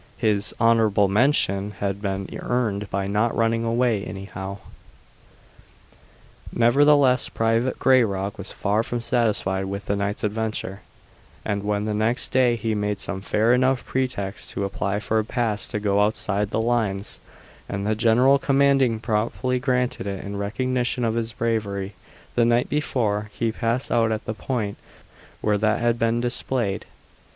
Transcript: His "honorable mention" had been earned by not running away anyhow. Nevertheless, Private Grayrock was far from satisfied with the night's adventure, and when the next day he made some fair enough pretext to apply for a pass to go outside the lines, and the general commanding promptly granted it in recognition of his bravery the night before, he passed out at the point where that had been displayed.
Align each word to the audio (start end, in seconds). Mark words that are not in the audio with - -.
His 0.17 0.55
"honorable 0.59 1.07
mention" 1.07 1.73
had 1.77 2.01
been 2.01 2.27
earned 2.39 2.89
by 2.89 3.05
not 3.05 3.35
running 3.37 3.63
away 3.63 4.03
anyhow. 4.03 4.57
Nevertheless, 6.51 7.29
Private 7.29 7.77
Grayrock 7.77 8.39
was 8.39 8.51
far 8.51 8.81
from 8.81 8.99
satisfied 8.99 9.65
with 9.65 9.85
the 9.85 9.95
night's 9.95 10.23
adventure, 10.23 10.79
and 11.45 11.61
when 11.61 11.85
the 11.85 11.93
next 11.93 12.29
day 12.29 12.55
he 12.55 12.73
made 12.73 12.99
some 12.99 13.21
fair 13.21 13.53
enough 13.53 13.85
pretext 13.85 14.49
to 14.49 14.65
apply 14.65 14.99
for 14.99 15.19
a 15.19 15.23
pass 15.23 15.67
to 15.67 15.79
go 15.79 16.01
outside 16.01 16.49
the 16.49 16.59
lines, 16.59 17.19
and 17.69 17.85
the 17.85 17.93
general 17.93 18.39
commanding 18.39 18.99
promptly 18.99 19.59
granted 19.59 20.07
it 20.07 20.23
in 20.23 20.35
recognition 20.35 21.03
of 21.05 21.13
his 21.13 21.31
bravery 21.31 21.93
the 22.33 22.43
night 22.43 22.69
before, 22.69 23.29
he 23.33 23.51
passed 23.51 23.91
out 23.91 24.11
at 24.11 24.25
the 24.25 24.33
point 24.33 24.77
where 25.41 25.59
that 25.59 25.79
had 25.79 25.99
been 25.99 26.19
displayed. 26.19 26.87